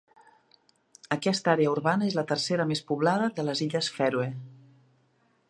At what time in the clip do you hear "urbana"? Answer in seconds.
1.73-2.07